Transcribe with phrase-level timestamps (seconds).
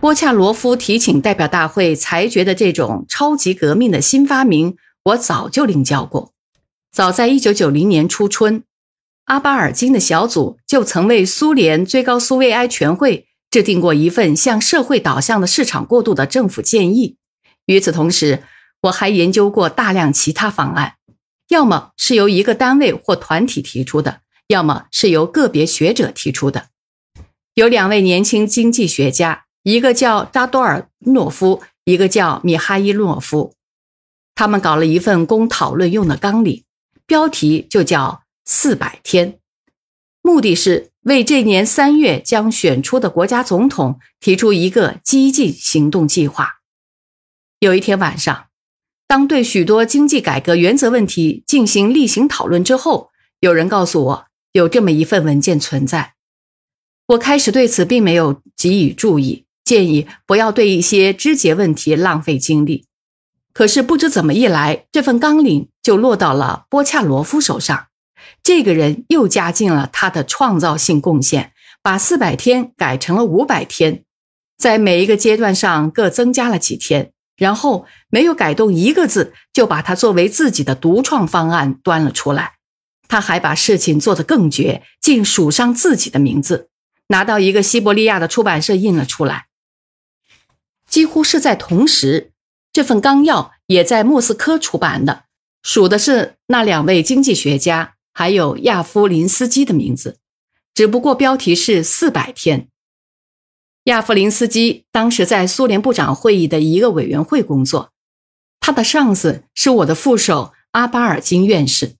[0.00, 6.32] 波恰罗夫提请代表大会裁决的这种超级革命的新发明，我早就领教过。
[6.90, 8.64] 早在1990年初春，
[9.26, 17.16] 阿巴尔金的小组就曾为苏联最高苏维埃全会制定过一份向社会导向的市场过渡的政府建议。
[17.66, 18.42] 与此同时，
[18.84, 20.94] 我还研究过大量其他方案，
[21.50, 26.68] 要么是由一个单位或团体提出的，要么是由个别学者提出的。
[27.54, 33.54] 有两位年轻经济学家，一个叫扎多尔诺夫，一个叫米哈伊诺夫，
[34.34, 36.64] 他们搞了一份供讨论用的纲领。
[37.06, 39.40] 标题就叫“四百天”，
[40.22, 46.60] 目的是为这年三月将选出的国家总统提出一个激进行动计划。
[47.58, 48.46] 有一天晚上，
[49.08, 56.14] 当对许多经济改革原则问题进行例行讨论之后，有人告诉我有这么一份文件存在。
[57.08, 62.86] 我开始对此并没有给予注意，建议不要对一些枝节问题浪费精力。
[63.52, 67.86] 可是不知怎么一来，这份纲领就落到了波恰罗夫手上。
[68.42, 74.04] 这个人又加进了他的创造性贡献，把四百天改成了五百天，
[74.56, 82.54] 在每一个阶段上各增加了几天，然后没有改动一个字，就把它作为自己的独创方案端了出来。
[83.08, 86.68] 他还把事情做得更绝，竟署上自己的名字，
[87.08, 89.46] 拿到一个西伯利亚的出版社印了出来。
[90.90, 92.32] 几乎是在同时。
[92.72, 95.24] 这份纲要也在莫斯科出版的，
[95.62, 100.18] 署的是那两位经济学家，还有亚夫林斯基的名字，
[100.72, 102.68] 只不过标题是四百天。
[103.84, 107.90] 亚夫林斯基当时在苏联部长会议的一个委员会工作，
[108.60, 111.96] 他的上司是我的副手阿巴尔金院士。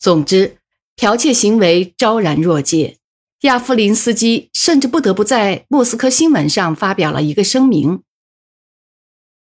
[0.00, 0.56] 总之，
[0.96, 2.98] 剽窃行为昭然若揭，
[3.42, 8.02] 亚夫林斯基甚至不得不在莫斯科新闻上发表了一个声明。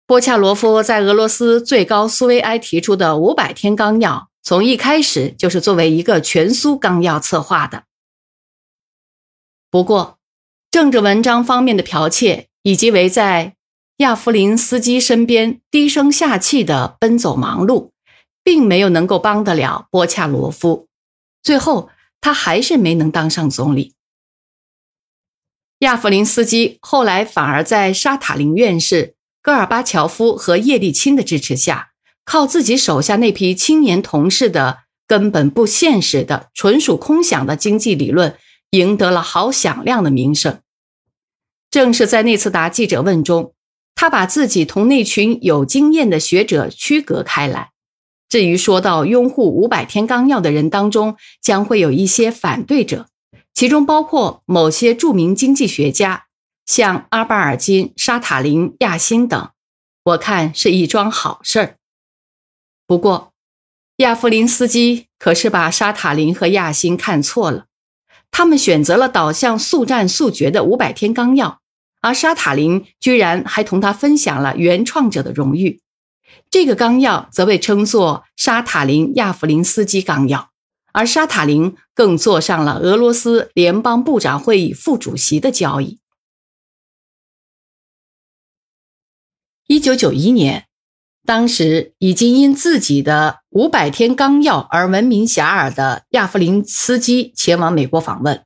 [0.05, 7.85] 波恰罗夫在俄罗斯最高苏维埃提出的五百天纲要，从一开始就是作为一个全苏纲要策划的。
[9.71, 10.17] 不过，
[10.69, 13.55] 政治文章方面的剽窃，以及围在
[13.97, 17.91] 亚夫林斯基身边低声下气的奔走忙碌，
[18.43, 20.87] 并没有能够帮得了波恰罗夫。
[21.41, 21.89] 最后，
[22.21, 23.93] 他还是没能当上总理。
[25.79, 29.15] 亚夫林斯基后来反而在沙塔林院士。
[29.39, 31.91] 戈尔巴乔夫和叶利钦的支持下，
[32.25, 38.37] 靠自己手下那批青年同事的根本不现实的、纯属空想的经济理论，
[38.71, 40.59] 赢得了好响亮的名声。
[41.71, 43.53] 正是在那次答记者问中，
[43.95, 47.71] 他把自己同那群有经验的学者区隔开来。
[48.29, 53.07] 至于说到拥护五百天纲要的人当中，将会有一些反对者，
[53.53, 56.25] 其中包括某些著名经济学家。
[56.65, 59.49] 像阿巴尔金、沙塔林、亚辛等，
[60.03, 61.77] 我看是一桩好事儿。
[62.85, 63.31] 不过，
[63.97, 67.67] 亚夫林斯基可是把沙塔林和亚辛看错了。
[68.29, 71.61] 他们选择了导向速战速决的五百天纲要，
[72.01, 75.79] 而沙塔林居然还同他分享了原创者的荣誉。
[76.49, 80.51] 这个纲要则被称作沙塔林亚夫林斯基纲要，
[80.93, 85.99] 而沙塔林更坐上了俄罗斯联邦部长会议副主席的交椅。
[89.67, 90.67] 一九九一年，
[91.25, 98.45] 当时已经因自己的五百天纲要而闻名遐迩的亚夫林斯基前往美国访问。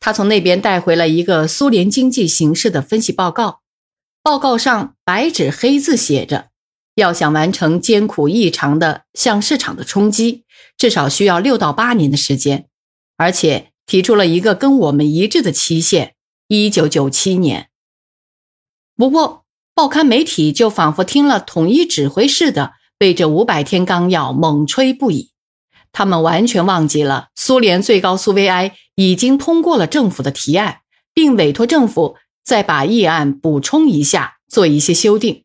[0.00, 3.60] 他从那边带回了一个苏联经济形势的分析报告。
[4.20, 6.50] 报告上白纸黑字写着，
[6.98, 10.44] 要想完成艰苦异常的向市场的冲击，
[10.76, 12.66] 至少需要六到八年的时间，
[13.16, 16.14] 而且提出了一个跟我们一致的期限：
[16.48, 17.68] 一九九七年。
[18.96, 19.44] 不过。
[19.78, 25.30] 报刊媒体就仿佛听了统一指挥似的，被这五百天纲要猛吹不已。
[25.92, 30.80] 他们完全忘记了苏联最高苏维埃已经通过了政府的提案，
[31.14, 35.44] 并委托政府再把议案补充一下，做一些修订。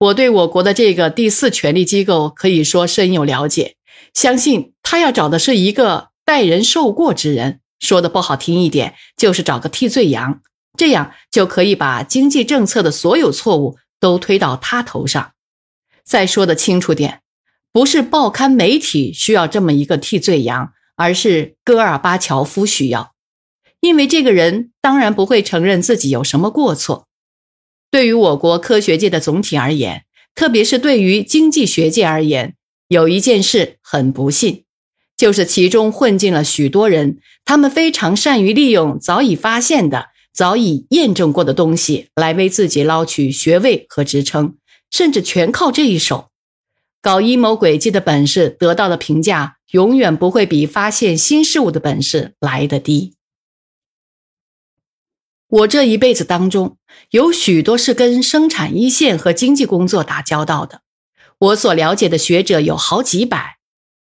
[0.00, 3.76] 我对我国的这个第四权力机构可以说深有了解，
[4.14, 10.40] 相信他要找的是一个代人受过之人，说的不好听一点，就是找个替罪羊。
[10.78, 15.32] 这样就可以把经济政策的所有错误都推到他头上。
[16.02, 17.20] 再说的清楚点，
[17.70, 23.12] 不是报刊媒体需要这么一个替罪羊，而是戈尔巴乔夫需要。
[23.80, 27.08] 因为这个人当然不会承认自己有什么过错。
[27.90, 30.04] 对于我国科学界的总体而言，
[30.34, 32.54] 特别是对于经济学界而言，
[32.88, 34.64] 有一件事很不幸，
[35.16, 40.10] 就是其中混进了许多人，他们非常善于利用早已发现的。
[40.32, 44.54] 早已验证过的东西来为自己捞取学位和职称，
[44.88, 46.28] 甚至全靠这一手。
[47.02, 53.14] 搞阴谋诡计的本事得到的评价，永远不会比发现新事物的本事来得低。
[55.50, 56.76] 我这一辈子当中，
[57.10, 60.82] 有许多是跟生产一线和经济工作打交道的，
[61.38, 63.58] 我所了解的学者有好几百，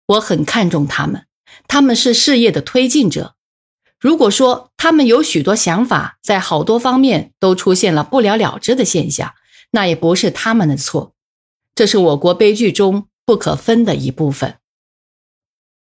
[0.07, 1.27] 我很看重他们，
[1.65, 3.35] 他们是事业的推进者。
[3.97, 9.33] 如果说他们有许多想法，在好多方面都出现了不了了之的现象，
[9.71, 11.13] 那也不是他们的错，
[11.73, 14.57] 这是我国悲剧中不可分的一部分。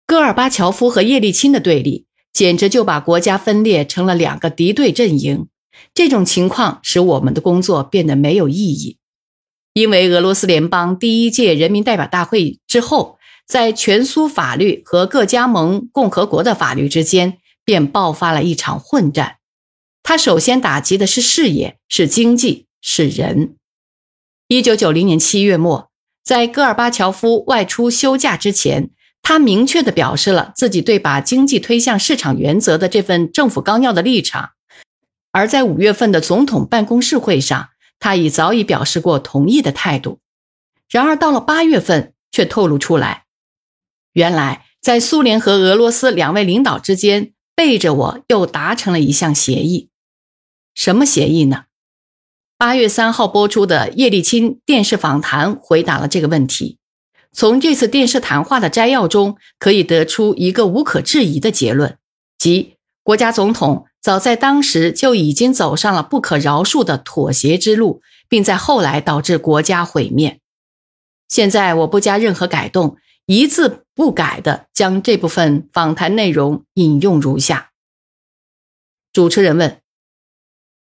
[0.05, 2.06] 戈尔巴乔夫和叶利钦的对立。
[2.37, 5.47] 简直就把国家分裂成了两个敌对阵营，
[5.95, 8.99] 这种情况使我们的工作变得没有意义。
[9.73, 13.17] 因为俄罗斯联邦第一届人民代表大会之后，
[13.47, 19.37] 在全苏法律和各加盟共和国的法律之间便爆发了一场混战。
[20.03, 23.55] 他首先打击的是事业，是经济，是人。
[24.47, 25.89] 一九九零年七月末，
[26.23, 28.91] 在戈尔巴乔夫外出休假之前。
[29.27, 34.51] 他明确地表示了自己对把经济推向市场原则的这份政府纲要的立场，
[35.33, 37.67] 而在五月份的总统办公室会上，
[37.99, 40.21] 他已早已表示过同意的态度。
[40.89, 43.25] 然而到了八月份，却透露出来，
[44.13, 49.89] 原来在苏联和俄罗斯两位领导之间，背着我又达成了一项协议。
[50.73, 51.65] 什么协议呢？
[52.57, 56.77] 八月三号播出的叶利钦电视访谈回答了这个问题。
[57.37, 61.99] 从这次电视谈话的摘要中，可以得出一个无可置疑的结论，
[62.35, 70.39] 即国家总统早在当时就已经走上了不可饶恕的妥协之路，并在后来导致国家毁灭。
[71.29, 72.97] 现在我不加任何改动，
[73.27, 77.69] 一字不改的将这部分访谈内容引用如下。
[79.13, 79.79] 主持人问：“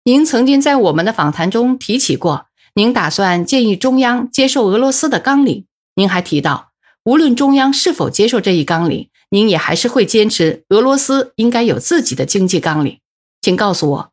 [0.02, 5.66] 您曾经在我们的访谈中提起过，您打算建议中央接受俄罗斯的纲领。”
[6.00, 6.72] 您还提到，
[7.04, 13.00] 无论中央是否接受这一纲领，您也还是会坚持俄罗斯应该有自己的经济纲领。
[13.42, 14.12] 请告诉我，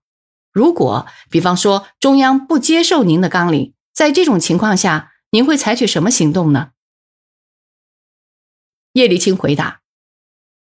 [0.51, 6.71] 如果比方说中央不接受您的纲领，在这种情况下，您会采取什么行动呢？
[8.91, 9.79] 叶利钦回答：“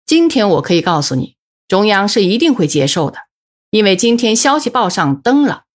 [0.08, 1.36] 今天我可以告诉你，
[1.68, 3.20] 中央是一定会接受的，
[3.70, 5.66] 因为今天消息报上登了。”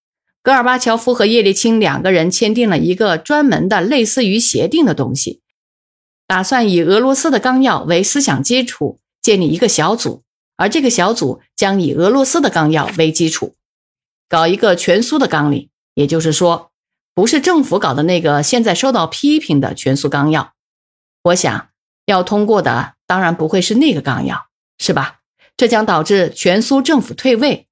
[0.42, 5.42] 戈尔巴乔夫和叶利钦两个人签订了一个专门的类似于协定的东西，
[6.26, 10.22] 打算以俄罗斯的纲要为思想基础建立一个小组，
[10.56, 13.56] 而这个小组将以俄罗斯的纲要为基础，
[14.28, 15.68] 搞一个全苏的纲领。
[15.94, 16.70] 也就是说，
[17.12, 20.54] 不是政府搞的那个现在受到批评的全苏纲要。
[21.24, 21.70] 我想
[22.06, 24.46] 要通过的当然不会是那个纲要，
[24.78, 25.18] 是吧？
[25.56, 27.66] 这将导致全苏政府退位，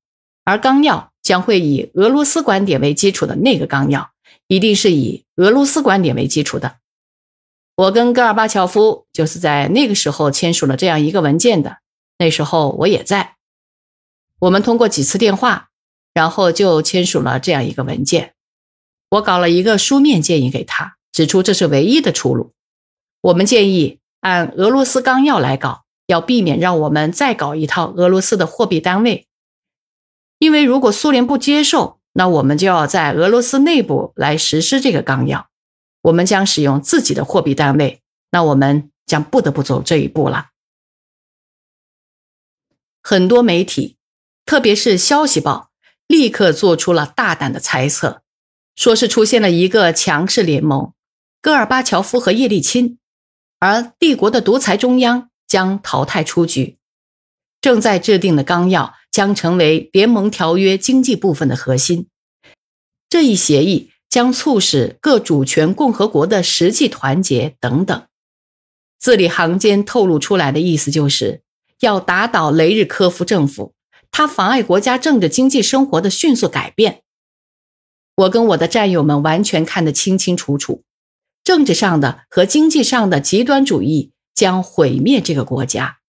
[0.44, 1.12] 而纲要。
[1.26, 4.12] 将会以俄罗斯观点为基础的那个纲要，
[4.46, 6.76] 一定是以俄罗斯观点为基础的。
[7.74, 11.78] 我跟戈尔巴乔夫就是在那个时候签署了这样一个文件的，
[12.18, 13.34] 那时候我也在。
[14.38, 15.70] 我们通过几次电话，
[16.14, 18.34] 然后就签署了这样一个文件。
[19.10, 22.52] 我搞了一个书面建议给他，指出这是唯一的出路。
[23.20, 29.25] 我们建议按俄罗斯纲要来搞，要避免让我们再搞一套俄罗斯的货币单位。
[30.38, 35.48] 因为如果苏联不接受，那我们就要在俄罗斯内部来实施这个纲要，
[36.02, 40.48] 我们将使用自己的货币单位，那我们将不得不走这一步了。
[43.02, 43.96] 很多媒体，
[44.44, 45.70] 特别是消息报，
[46.06, 48.22] 立刻做出了大胆的猜测，
[48.74, 50.92] 说是出现了一个强势联盟，
[51.40, 52.98] 戈尔巴乔夫和叶利钦，
[53.58, 56.76] 而帝国的独裁中央将淘汰出局，
[57.60, 58.94] 正在制定的纲要。
[59.16, 62.08] 将成为联盟条约经济部分的核心。
[63.08, 68.06] 这一协议将促使各主权共和国的实际团结等等。
[68.98, 71.40] 字里行间透露出来的意思就是
[71.80, 73.72] 要打倒雷日科夫政府，
[74.10, 77.00] 他妨碍国家政治经济生活的迅速改变。
[78.16, 80.82] 我跟我的战友们完全看得清清楚楚，
[81.42, 86.00] 政治上的和经济上的极端主义将毁灭这个国家，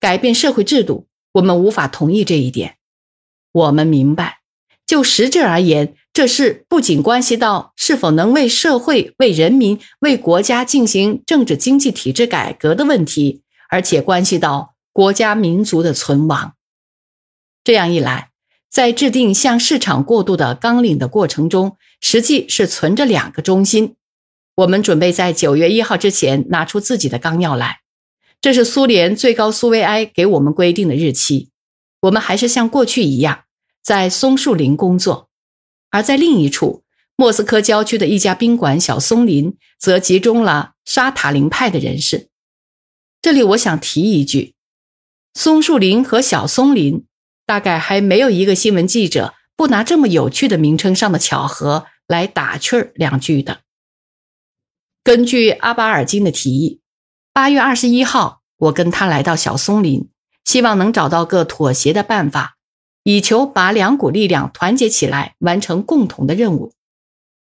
[0.00, 1.09] 改变社会制度。
[1.32, 2.76] 我们无法同意这一点。
[3.52, 4.40] 我们明白，
[4.86, 16.54] 就实质而言，这事不仅关系到是否能为社会、为人民、为国家进行政治经济体制改革的问题，而且关系到国家民族的存亡。
[17.62, 18.30] 这样一来，
[18.68, 23.96] 在制定向市场过渡的纲领的过程中，实际是存着两个中心。
[24.56, 27.80] 我们准备在九月一号之前拿出自己的纲要来。
[28.40, 31.50] 这是苏联最高苏维埃给我们规定的日期，
[32.00, 33.44] 我们还是像过去一样，
[33.82, 35.28] 在松树林工作，
[35.90, 36.82] 而在另一处
[37.16, 42.28] 莫斯科郊区的一家宾馆小松林，则集中了沙塔林派的人士。
[43.20, 44.54] 这里我想提一句，
[45.34, 47.04] 松树林和小松林，
[47.44, 53.60] 大概还没有一个新闻记者不拿这么有趣的名称上的巧合来打趣儿两句的。
[55.04, 56.79] 根据阿巴尔金的提议，
[57.32, 60.08] 八月二十一号，我跟他来到小松林，
[60.44, 62.56] 希望能找到个妥协的办法，
[63.04, 66.72] 以求把两股力量团结起来，完成共同的任务。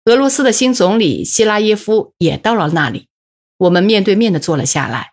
[0.06, 3.06] 俄罗斯的新总理希拉耶夫也到了那里，
[3.58, 5.12] 我们面对面的坐了下来。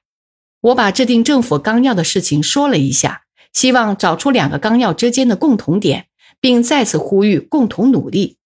[0.61, 3.21] 我把制定政府纲要的事情说了一下，
[3.53, 6.07] 希望找出两个纲要之间的共同点，
[6.41, 8.37] 并再次呼吁共同努力。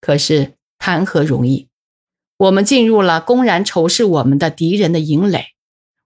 [0.00, 1.67] 可是谈何容易？
[2.38, 5.46] 我们进入了公然仇视我们的敌人的营垒，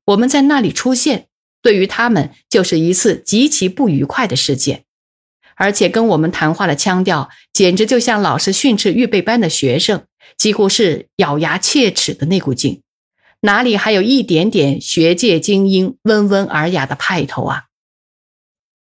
[0.06, 1.26] 我们在那里出现，
[1.60, 4.84] 对于他们就是一次极其不愉快的事件，
[5.56, 10.04] 而且跟我们谈话的腔调，简直就像老师训斥预备班的学生，
[10.38, 12.80] 几乎是咬牙切齿的那股劲，
[13.42, 17.64] 哪里还有一点点学界精英温文尔雅的派头啊？